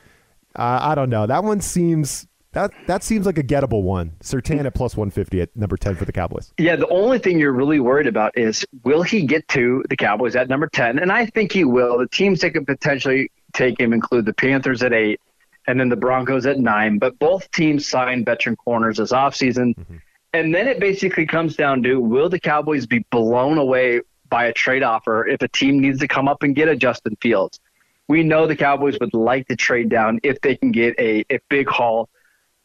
Uh, 0.56 0.80
I 0.82 0.96
don't 0.96 1.10
know. 1.10 1.28
That 1.28 1.44
one 1.44 1.62
seems 1.62 2.28
that 2.54 2.72
that 2.88 3.04
seems 3.04 3.26
like 3.26 3.38
a 3.38 3.44
gettable 3.44 3.84
one. 3.84 4.12
Surtain 4.22 4.66
at 4.66 4.74
plus 4.74 4.96
150 4.96 5.42
at 5.42 5.56
number 5.56 5.78
10 5.78 5.96
for 5.96 6.06
the 6.06 6.12
Cowboys. 6.12 6.54
Yeah, 6.58 6.76
the 6.76 6.88
only 6.88 7.20
thing 7.20 7.40
you're 7.40 7.54
really 7.54 7.80
worried 7.80 8.08
about 8.08 8.38
is 8.38 8.66
will 8.84 9.04
he 9.04 9.26
get 9.26 9.48
to 9.50 9.84
the 9.90 9.96
Cowboys 9.96 10.36
at 10.36 10.50
number 10.50 10.68
10? 10.68 11.00
And 11.00 11.12
I 11.12 11.26
think 11.26 11.52
he 11.52 11.64
will. 11.64 11.98
The 11.98 12.08
teams 12.08 12.42
that 12.42 12.52
could 12.52 12.68
potentially 12.68 13.32
take 13.54 13.80
him 13.80 13.94
include 13.94 14.26
the 14.26 14.34
Panthers 14.34 14.84
at 14.84 14.94
8 14.94 15.20
and 15.68 15.80
then 15.80 15.90
the 15.90 15.96
Broncos 15.96 16.46
at 16.46 16.60
nine. 16.60 16.98
But 16.98 17.18
both 17.20 17.50
teams 17.52 17.88
signed 17.88 18.26
veteran 18.26 18.56
corners 18.56 18.98
this 18.98 19.12
offseason. 19.12 19.76
Mm-hmm. 19.76 19.96
And 20.34 20.56
then 20.56 20.68
it 20.68 20.80
basically 20.80 21.26
comes 21.26 21.56
down 21.56 21.84
to 21.84 22.00
will 22.00 22.30
the 22.30 22.40
Cowboys 22.40 22.86
be 22.86 23.00
blown 23.12 23.58
away 23.58 24.02
by 24.30 24.46
a 24.46 24.54
trade 24.54 24.84
offer 24.84 25.28
if 25.28 25.42
a 25.42 25.48
team 25.48 25.80
needs 25.80 26.00
to 26.00 26.08
come 26.08 26.28
up 26.28 26.44
and 26.44 26.56
get 26.56 26.70
a 26.70 26.76
Justin 26.76 27.18
Fields? 27.22 27.60
We 28.08 28.24
know 28.24 28.48
the 28.48 28.56
Cowboys 28.56 28.98
would 29.00 29.14
like 29.14 29.48
to 29.48 29.56
trade 29.56 29.90
down 29.90 30.20
if 30.24 30.40
they 30.42 30.56
can 30.56 30.72
get 30.72 30.98
a, 31.00 31.26
a 31.30 31.40
big 31.50 31.68
haul. 31.68 32.10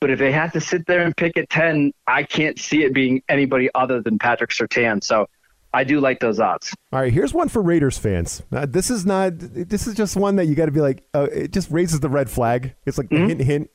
But 0.00 0.10
if 0.10 0.18
they 0.18 0.32
have 0.32 0.52
to 0.52 0.60
sit 0.60 0.86
there 0.86 1.02
and 1.02 1.16
pick 1.16 1.36
at 1.36 1.48
10, 1.48 1.92
I 2.06 2.22
can't 2.22 2.58
see 2.58 2.84
it 2.84 2.92
being 2.92 3.22
anybody 3.28 3.70
other 3.74 4.02
than 4.02 4.18
Patrick 4.18 4.50
Surtain. 4.50 5.02
So 5.02 5.26
I 5.72 5.84
do 5.84 6.00
like 6.00 6.20
those 6.20 6.38
odds. 6.38 6.74
All 6.92 7.00
right, 7.00 7.12
here's 7.12 7.32
one 7.34 7.48
for 7.48 7.62
Raiders 7.62 7.98
fans. 7.98 8.42
Uh, 8.52 8.66
this 8.66 8.90
is 8.90 9.04
not. 9.04 9.32
This 9.36 9.86
is 9.86 9.94
just 9.94 10.16
one 10.16 10.36
that 10.36 10.46
you 10.46 10.54
got 10.54 10.66
to 10.66 10.72
be 10.72 10.80
like. 10.80 11.06
Uh, 11.14 11.28
it 11.32 11.52
just 11.52 11.70
raises 11.70 12.00
the 12.00 12.08
red 12.08 12.30
flag. 12.30 12.74
It's 12.86 12.98
like 12.98 13.08
mm-hmm. 13.08 13.28
hint, 13.28 13.40
hint. 13.42 13.70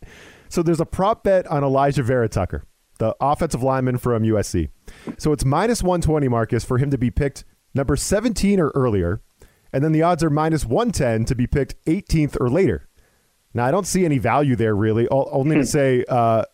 So 0.50 0.64
there's 0.64 0.80
a 0.80 0.86
prop 0.86 1.24
bet 1.24 1.48
on 1.48 1.64
Alijah 1.64 2.04
Vera-Tucker, 2.04 2.66
the 2.98 3.16
offensive 3.22 3.64
lineman 3.64 3.98
from 3.98 4.24
USC. 4.24 4.70
So 5.18 5.32
it's 5.32 5.46
minus 5.46 5.82
120, 5.82 6.28
Marcus, 6.28 6.66
for 6.66 6.78
him 6.78 6.92
to 6.92 6.98
be 6.98 7.10
picked 7.10 7.46
number 7.74 7.96
17 7.96 8.60
or 8.60 8.70
earlier, 8.76 9.22
and 9.72 9.84
then 9.84 9.92
the 9.92 10.02
odds 10.02 10.24
are 10.24 10.30
minus 10.30 10.66
110 10.66 11.26
to 11.26 11.36
be 11.36 11.48
picked 11.48 11.76
18th 11.86 12.36
or 12.40 12.50
later. 12.50 12.90
Now 13.54 13.66
I 13.66 13.72
don't 13.72 13.88
see 13.88 14.06
any 14.06 14.18
value 14.18 14.56
there 14.56 14.76
really. 14.76 15.08
Only 15.10 15.58
to 15.58 15.66
say 15.66 16.06
uh, 16.08 16.46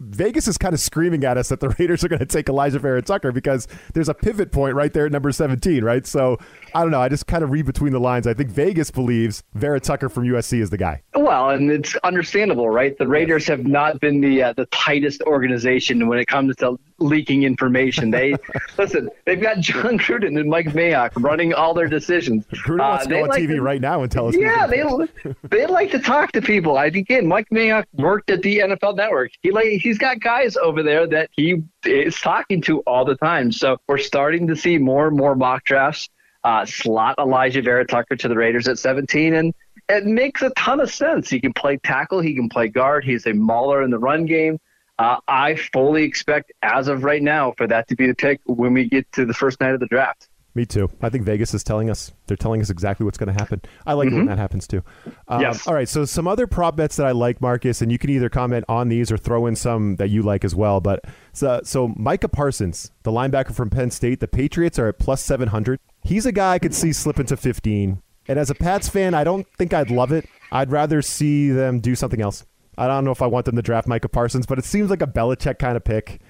Vegas 0.00 0.46
is 0.46 0.58
kind 0.58 0.74
of 0.74 0.80
screaming 0.80 1.24
at 1.24 1.38
us 1.38 1.48
that 1.48 1.60
the 1.60 1.68
Raiders 1.78 2.04
are 2.04 2.08
going 2.08 2.18
to 2.18 2.26
take 2.26 2.46
Alijah 2.46 2.80
Vera-Tucker 2.80 3.32
because 3.32 3.66
there's 3.94 4.08
a 4.08 4.14
pivot 4.14 4.52
point 4.52 4.74
right 4.74 4.92
there 4.92 5.06
at 5.06 5.12
number 5.12 5.32
17, 5.32 5.82
right? 5.82 6.06
So 6.06 6.38
I 6.74 6.82
don't 6.82 6.90
know. 6.90 7.00
I 7.00 7.08
just 7.08 7.26
kind 7.26 7.42
of 7.42 7.50
read 7.50 7.64
between 7.64 7.92
the 7.92 8.00
lines. 8.00 8.26
I 8.26 8.34
think 8.34 8.50
Vegas 8.50 8.90
believes 8.90 9.42
Vera-Tucker 9.54 10.08
from 10.08 10.24
USC 10.24 10.60
is 10.60 10.70
the 10.70 10.76
guy. 10.76 11.02
Well, 11.14 11.50
and 11.50 11.70
it's 11.70 11.96
understandable, 11.96 12.68
right? 12.68 12.96
The 12.98 13.06
Raiders 13.06 13.46
have 13.46 13.66
not 13.66 14.00
been 14.00 14.20
the 14.20 14.42
uh, 14.42 14.52
the 14.52 14.66
tightest 14.66 15.22
organization 15.22 16.06
when 16.08 16.18
it 16.18 16.26
comes 16.26 16.56
to 16.56 16.78
leaking 16.98 17.42
information. 17.42 18.10
They 18.10 18.34
listen. 18.78 19.10
They've 19.24 19.40
got 19.40 19.60
Jon 19.60 19.98
Gruden 19.98 20.38
and 20.38 20.48
Mike 20.48 20.66
Mayock 20.66 21.10
running 21.16 21.52
all 21.52 21.74
their 21.74 21.88
decisions. 21.88 22.46
Gruden 22.46 22.80
uh, 22.80 22.98
to 23.02 23.08
go 23.08 23.22
on 23.22 23.28
like 23.28 23.42
TV 23.42 23.56
to, 23.56 23.62
right 23.62 23.80
now 23.80 24.02
and 24.02 24.10
tell 24.10 24.28
us. 24.28 24.36
Yeah, 24.36 24.66
they 24.66 24.84
they 25.48 25.66
like 25.66 25.90
to 25.92 25.98
talk 25.98 26.32
to 26.32 26.42
people. 26.42 26.76
I 26.76 26.90
think 26.90 27.10
again, 27.10 27.26
Mike 27.26 27.48
Mayock 27.50 27.84
worked 27.92 28.30
at 28.30 28.42
the 28.42 28.58
NFL 28.58 28.96
Network. 28.96 29.32
He 29.42 29.50
like 29.50 29.66
he's 29.66 29.98
got 29.98 30.20
guys 30.20 30.56
over 30.56 30.82
there 30.82 31.06
that 31.06 31.30
he 31.32 31.62
is 31.84 32.16
talking 32.20 32.60
to 32.62 32.80
all 32.80 33.04
the 33.04 33.16
time. 33.16 33.52
So 33.52 33.78
we're 33.88 33.98
starting 33.98 34.46
to 34.48 34.56
see 34.56 34.78
more 34.78 35.08
and 35.08 35.16
more 35.16 35.34
mock 35.34 35.64
drafts 35.64 36.08
uh, 36.46 36.64
slot 36.64 37.16
Alijah 37.18 37.64
Vera-Tucker 37.64 38.14
to 38.14 38.28
the 38.28 38.36
Raiders 38.36 38.68
at 38.68 38.78
17, 38.78 39.34
and 39.34 39.52
it 39.88 40.04
makes 40.04 40.42
a 40.42 40.50
ton 40.50 40.78
of 40.78 40.88
sense. 40.90 41.28
He 41.28 41.40
can 41.40 41.52
play 41.52 41.76
tackle, 41.78 42.20
he 42.20 42.34
can 42.36 42.48
play 42.48 42.68
guard. 42.68 43.04
He's 43.04 43.26
a 43.26 43.34
mauler 43.34 43.82
in 43.82 43.90
the 43.90 43.98
run 43.98 44.26
game. 44.26 44.58
Uh, 44.98 45.18
I 45.28 45.56
fully 45.56 46.04
expect, 46.04 46.52
as 46.62 46.88
of 46.88 47.04
right 47.04 47.22
now, 47.22 47.52
for 47.56 47.66
that 47.66 47.86
to 47.88 47.96
be 47.96 48.06
the 48.06 48.14
pick 48.14 48.40
when 48.46 48.72
we 48.72 48.88
get 48.88 49.10
to 49.12 49.26
the 49.26 49.34
first 49.34 49.60
night 49.60 49.74
of 49.74 49.80
the 49.80 49.86
draft. 49.86 50.28
Me 50.54 50.64
too. 50.64 50.90
I 51.02 51.10
think 51.10 51.24
Vegas 51.24 51.52
is 51.52 51.62
telling 51.62 51.90
us 51.90 52.14
they're 52.26 52.36
telling 52.38 52.62
us 52.62 52.70
exactly 52.70 53.04
what's 53.04 53.18
going 53.18 53.26
to 53.26 53.38
happen. 53.38 53.60
I 53.84 53.92
like 53.92 54.08
mm-hmm. 54.08 54.16
when 54.16 54.26
that 54.28 54.38
happens 54.38 54.66
too. 54.66 54.82
Um, 55.28 55.42
yes. 55.42 55.66
All 55.66 55.74
right. 55.74 55.86
So 55.86 56.06
some 56.06 56.26
other 56.26 56.46
prop 56.46 56.76
bets 56.76 56.96
that 56.96 57.04
I 57.04 57.10
like, 57.10 57.42
Marcus, 57.42 57.82
and 57.82 57.92
you 57.92 57.98
can 57.98 58.08
either 58.08 58.30
comment 58.30 58.64
on 58.66 58.88
these 58.88 59.12
or 59.12 59.18
throw 59.18 59.44
in 59.44 59.54
some 59.54 59.96
that 59.96 60.08
you 60.08 60.22
like 60.22 60.46
as 60.46 60.54
well. 60.54 60.80
But 60.80 61.04
so, 61.34 61.60
so 61.62 61.88
Micah 61.88 62.28
Parsons, 62.28 62.90
the 63.02 63.10
linebacker 63.10 63.54
from 63.54 63.68
Penn 63.68 63.90
State, 63.90 64.20
the 64.20 64.28
Patriots 64.28 64.78
are 64.78 64.88
at 64.88 64.98
plus 64.98 65.22
seven 65.22 65.48
hundred. 65.48 65.78
He's 66.04 66.24
a 66.24 66.32
guy 66.32 66.54
I 66.54 66.58
could 66.58 66.74
see 66.74 66.94
slip 66.94 67.20
into 67.20 67.36
fifteen. 67.36 68.00
And 68.26 68.38
as 68.38 68.48
a 68.48 68.54
Pats 68.54 68.88
fan, 68.88 69.12
I 69.12 69.24
don't 69.24 69.46
think 69.58 69.74
I'd 69.74 69.90
love 69.90 70.10
it. 70.10 70.26
I'd 70.50 70.70
rather 70.70 71.02
see 71.02 71.50
them 71.50 71.80
do 71.80 71.94
something 71.94 72.22
else. 72.22 72.46
I 72.78 72.86
don't 72.86 73.04
know 73.04 73.10
if 73.10 73.22
I 73.22 73.26
want 73.26 73.46
them 73.46 73.56
to 73.56 73.62
draft 73.62 73.88
Micah 73.88 74.08
Parsons, 74.08 74.46
but 74.46 74.58
it 74.58 74.64
seems 74.64 74.90
like 74.90 75.02
a 75.02 75.06
Belichick 75.06 75.58
kind 75.58 75.76
of 75.76 75.84
pick 75.84 76.20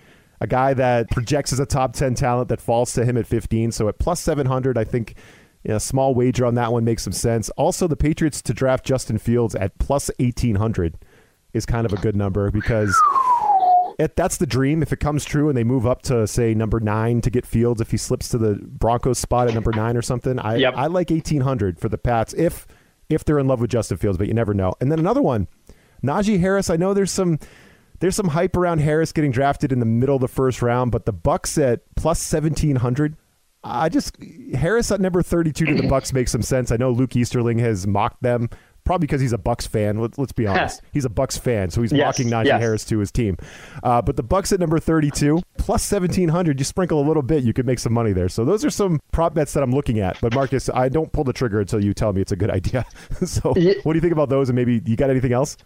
a 0.40 0.46
guy 0.46 0.74
that 0.74 1.10
projects 1.10 1.52
as 1.52 1.60
a 1.60 1.66
top 1.66 1.94
10 1.94 2.14
talent 2.14 2.48
that 2.48 2.60
falls 2.60 2.92
to 2.92 3.04
him 3.04 3.16
at 3.16 3.26
15. 3.26 3.72
So 3.72 3.88
at 3.88 3.98
plus 3.98 4.20
700, 4.20 4.76
I 4.76 4.84
think 4.84 5.14
you 5.64 5.70
know, 5.70 5.76
a 5.76 5.80
small 5.80 6.14
wager 6.14 6.44
on 6.44 6.54
that 6.56 6.72
one 6.72 6.84
makes 6.84 7.02
some 7.02 7.12
sense. 7.12 7.48
Also, 7.50 7.88
the 7.88 7.96
Patriots 7.96 8.42
to 8.42 8.54
draft 8.54 8.84
Justin 8.84 9.18
Fields 9.18 9.54
at 9.54 9.78
plus 9.78 10.10
1800 10.18 10.98
is 11.52 11.66
kind 11.66 11.86
of 11.86 11.92
a 11.92 11.96
good 11.96 12.14
number 12.14 12.50
because 12.50 12.94
it, 13.98 14.14
that's 14.14 14.36
the 14.36 14.46
dream. 14.46 14.82
If 14.82 14.92
it 14.92 15.00
comes 15.00 15.24
true 15.24 15.48
and 15.48 15.56
they 15.56 15.64
move 15.64 15.86
up 15.86 16.02
to, 16.02 16.26
say, 16.26 16.54
number 16.54 16.80
nine 16.80 17.22
to 17.22 17.30
get 17.30 17.46
Fields, 17.46 17.80
if 17.80 17.90
he 17.90 17.96
slips 17.96 18.28
to 18.28 18.38
the 18.38 18.56
Broncos 18.62 19.18
spot 19.18 19.48
at 19.48 19.54
number 19.54 19.72
nine 19.72 19.96
or 19.96 20.02
something, 20.02 20.38
I, 20.38 20.56
yep. 20.56 20.74
I 20.76 20.86
like 20.86 21.10
1800 21.10 21.80
for 21.80 21.88
the 21.88 21.98
Pats 21.98 22.34
if 22.34 22.66
if 23.08 23.24
they're 23.24 23.38
in 23.38 23.46
love 23.46 23.60
with 23.60 23.70
Justin 23.70 23.96
Fields, 23.96 24.18
but 24.18 24.26
you 24.26 24.34
never 24.34 24.52
know. 24.52 24.74
And 24.80 24.90
then 24.90 24.98
another 24.98 25.22
one, 25.22 25.46
Najee 26.02 26.40
Harris. 26.40 26.70
I 26.70 26.76
know 26.76 26.94
there's 26.94 27.10
some 27.10 27.38
there's 28.00 28.16
some 28.16 28.28
hype 28.28 28.56
around 28.56 28.80
Harris 28.80 29.12
getting 29.12 29.30
drafted 29.30 29.72
in 29.72 29.80
the 29.80 29.86
middle 29.86 30.16
of 30.16 30.20
the 30.20 30.28
first 30.28 30.62
round, 30.62 30.92
but 30.92 31.06
the 31.06 31.12
Bucs 31.12 31.62
at 31.62 31.80
plus 31.96 32.20
seventeen 32.20 32.76
hundred. 32.76 33.16
I 33.64 33.88
just 33.88 34.16
Harris 34.54 34.90
at 34.92 35.00
number 35.00 35.22
thirty-two 35.22 35.66
to 35.66 35.74
the 35.74 35.82
Bucs 35.82 36.12
makes 36.12 36.30
some 36.30 36.42
sense. 36.42 36.70
I 36.70 36.76
know 36.76 36.90
Luke 36.90 37.16
Easterling 37.16 37.58
has 37.58 37.86
mocked 37.86 38.22
them, 38.22 38.48
probably 38.84 39.06
because 39.06 39.20
he's 39.20 39.32
a 39.32 39.38
Bucs 39.38 39.66
fan. 39.66 39.98
Let, 39.98 40.16
us 40.18 40.30
be 40.32 40.46
honest, 40.46 40.82
he's 40.92 41.04
a 41.04 41.08
Bucs 41.08 41.38
fan, 41.38 41.70
so 41.70 41.82
he's 41.82 41.90
yes, 41.90 42.18
mocking 42.18 42.30
Najee 42.30 42.46
yes. 42.46 42.60
Harris 42.60 42.84
to 42.84 42.98
his 42.98 43.10
team. 43.10 43.36
Uh, 43.82 44.00
but 44.02 44.16
the 44.16 44.22
Bucs 44.22 44.52
at 44.52 44.60
number 44.60 44.78
thirty-two 44.78 45.40
plus 45.58 45.82
seventeen 45.82 46.28
hundred. 46.28 46.60
You 46.60 46.64
sprinkle 46.64 47.00
a 47.00 47.06
little 47.06 47.22
bit, 47.22 47.42
you 47.44 47.52
could 47.52 47.66
make 47.66 47.78
some 47.78 47.92
money 47.92 48.12
there. 48.12 48.28
So 48.28 48.44
those 48.44 48.64
are 48.64 48.70
some 48.70 49.00
prop 49.10 49.34
bets 49.34 49.52
that 49.54 49.62
I'm 49.62 49.72
looking 49.72 49.98
at. 49.98 50.20
But 50.20 50.34
Marcus, 50.34 50.70
I 50.72 50.88
don't 50.88 51.12
pull 51.12 51.24
the 51.24 51.32
trigger 51.32 51.60
until 51.60 51.82
you 51.82 51.92
tell 51.92 52.12
me 52.12 52.20
it's 52.20 52.32
a 52.32 52.36
good 52.36 52.50
idea. 52.58 52.84
so 53.24 53.48
what 53.50 53.56
do 53.56 53.94
you 53.94 54.00
think 54.00 54.12
about 54.12 54.28
those? 54.28 54.48
And 54.48 54.56
maybe 54.56 54.80
you 54.86 54.96
got 54.96 55.10
anything 55.10 55.32
else? 55.32 55.56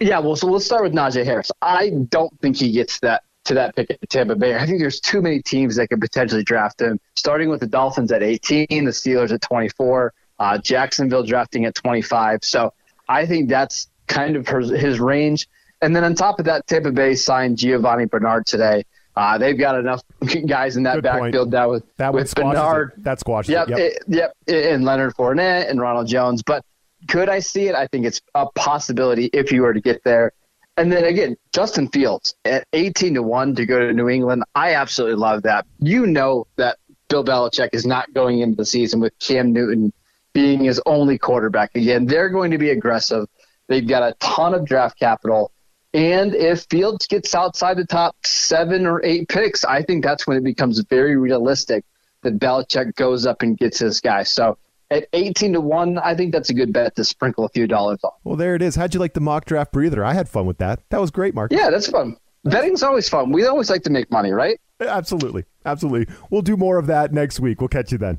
Yeah, 0.00 0.18
well, 0.18 0.36
so 0.36 0.46
let's 0.46 0.64
start 0.64 0.82
with 0.82 0.92
Najee 0.92 1.24
Harris. 1.24 1.50
I 1.60 1.90
don't 2.08 2.32
think 2.40 2.56
he 2.56 2.72
gets 2.72 3.00
that 3.00 3.22
to 3.44 3.54
that 3.54 3.76
pick 3.76 3.90
at 3.90 4.08
Tampa 4.08 4.34
Bay. 4.34 4.56
I 4.56 4.66
think 4.66 4.80
there's 4.80 5.00
too 5.00 5.20
many 5.20 5.42
teams 5.42 5.76
that 5.76 5.88
could 5.88 6.00
potentially 6.00 6.42
draft 6.42 6.80
him. 6.80 6.98
Starting 7.16 7.50
with 7.50 7.60
the 7.60 7.66
Dolphins 7.66 8.10
at 8.10 8.22
18, 8.22 8.66
the 8.68 8.90
Steelers 8.90 9.32
at 9.32 9.42
24, 9.42 10.14
uh, 10.38 10.58
Jacksonville 10.58 11.22
drafting 11.22 11.66
at 11.66 11.74
25. 11.74 12.40
So 12.42 12.72
I 13.08 13.26
think 13.26 13.48
that's 13.48 13.88
kind 14.06 14.36
of 14.36 14.48
his, 14.48 14.70
his 14.70 15.00
range. 15.00 15.48
And 15.82 15.94
then 15.94 16.04
on 16.04 16.14
top 16.14 16.38
of 16.38 16.46
that, 16.46 16.66
Tampa 16.66 16.90
Bay 16.90 17.14
signed 17.14 17.58
Giovani 17.58 18.06
Bernard 18.06 18.46
today. 18.46 18.84
Uh, 19.16 19.38
they've 19.38 19.58
got 19.58 19.78
enough 19.78 20.02
guys 20.46 20.76
in 20.76 20.82
that 20.84 20.96
Good 20.96 21.04
backfield 21.04 21.52
now 21.52 21.70
with, 21.70 21.84
that 21.98 22.12
with 22.12 22.34
Bernard. 22.34 22.94
It. 22.96 23.04
That 23.04 23.20
squashes 23.20 23.50
yep, 23.50 23.68
it. 23.70 24.02
Yep. 24.08 24.36
It, 24.46 24.72
and 24.72 24.84
Leonard 24.84 25.14
Fournette 25.14 25.70
and 25.70 25.80
Ronald 25.80 26.08
Jones. 26.08 26.42
But 26.42 26.64
could 27.08 27.28
I 27.28 27.40
see 27.40 27.68
it? 27.68 27.74
I 27.74 27.86
think 27.86 28.06
it's 28.06 28.20
a 28.34 28.46
possibility 28.46 29.26
if 29.32 29.52
you 29.52 29.62
were 29.62 29.74
to 29.74 29.80
get 29.80 30.02
there. 30.04 30.32
And 30.76 30.90
then 30.90 31.04
again, 31.04 31.36
Justin 31.52 31.88
Fields 31.88 32.34
at 32.44 32.66
18 32.72 33.14
to 33.14 33.22
1 33.22 33.54
to 33.56 33.66
go 33.66 33.78
to 33.78 33.92
New 33.92 34.08
England. 34.08 34.42
I 34.54 34.74
absolutely 34.74 35.16
love 35.16 35.42
that. 35.42 35.66
You 35.78 36.06
know 36.06 36.46
that 36.56 36.78
Bill 37.08 37.24
Belichick 37.24 37.70
is 37.72 37.86
not 37.86 38.12
going 38.12 38.40
into 38.40 38.56
the 38.56 38.64
season 38.64 39.00
with 39.00 39.16
Cam 39.20 39.52
Newton 39.52 39.92
being 40.32 40.64
his 40.64 40.80
only 40.84 41.16
quarterback 41.16 41.76
again. 41.76 42.06
They're 42.06 42.28
going 42.28 42.50
to 42.50 42.58
be 42.58 42.70
aggressive. 42.70 43.28
They've 43.68 43.86
got 43.86 44.02
a 44.02 44.14
ton 44.18 44.52
of 44.52 44.64
draft 44.64 44.98
capital. 44.98 45.52
And 45.92 46.34
if 46.34 46.66
Fields 46.68 47.06
gets 47.06 47.36
outside 47.36 47.76
the 47.76 47.86
top 47.86 48.16
seven 48.24 48.84
or 48.84 49.00
eight 49.04 49.28
picks, 49.28 49.64
I 49.64 49.82
think 49.82 50.02
that's 50.02 50.26
when 50.26 50.36
it 50.36 50.42
becomes 50.42 50.80
very 50.80 51.16
realistic 51.16 51.84
that 52.22 52.40
Belichick 52.40 52.96
goes 52.96 53.26
up 53.26 53.42
and 53.42 53.56
gets 53.56 53.78
this 53.78 54.00
guy. 54.00 54.24
So 54.24 54.58
at 54.94 55.08
18 55.12 55.54
to 55.54 55.60
1, 55.60 55.98
I 55.98 56.14
think 56.14 56.32
that's 56.32 56.50
a 56.50 56.54
good 56.54 56.72
bet 56.72 56.94
to 56.96 57.04
sprinkle 57.04 57.44
a 57.44 57.48
few 57.48 57.66
dollars 57.66 57.98
on. 58.04 58.12
Well, 58.22 58.36
there 58.36 58.54
it 58.54 58.62
is. 58.62 58.76
How'd 58.76 58.94
you 58.94 59.00
like 59.00 59.14
the 59.14 59.20
mock 59.20 59.44
draft 59.44 59.72
breather? 59.72 60.04
I 60.04 60.14
had 60.14 60.28
fun 60.28 60.46
with 60.46 60.58
that. 60.58 60.80
That 60.90 61.00
was 61.00 61.10
great, 61.10 61.34
Mark. 61.34 61.52
Yeah, 61.52 61.70
that's 61.70 61.88
fun. 61.88 62.16
Betting's 62.44 62.82
always 62.82 63.08
fun. 63.08 63.32
We 63.32 63.44
always 63.46 63.70
like 63.70 63.82
to 63.84 63.90
make 63.90 64.10
money, 64.10 64.30
right? 64.30 64.60
Absolutely. 64.80 65.44
Absolutely. 65.64 66.14
We'll 66.30 66.42
do 66.42 66.56
more 66.56 66.78
of 66.78 66.86
that 66.86 67.12
next 67.12 67.40
week. 67.40 67.60
We'll 67.60 67.68
catch 67.68 67.90
you 67.90 67.98
then. 67.98 68.18